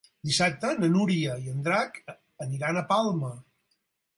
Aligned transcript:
Dissabte 0.27 0.69
na 0.77 0.87
Núria 0.93 1.35
i 1.43 1.53
en 1.53 1.61
Drac 1.67 1.99
aniran 2.47 2.81
a 2.81 2.87
Palma. 2.95 3.31